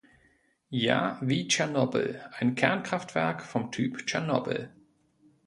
[0.71, 4.71] Ja, wie Tschernobyl ein Kernkraftwerk vom Typ Tschernobyl.